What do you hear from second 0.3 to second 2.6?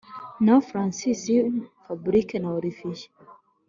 naho francis, fabric na